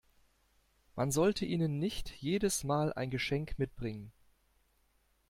Man 0.95 1.11
sollte 1.11 1.45
ihnen 1.45 1.77
nicht 1.77 2.09
jedes 2.19 2.63
Mal 2.63 2.91
ein 2.91 3.11
Geschenk 3.11 3.59
mitbringen. 3.59 4.11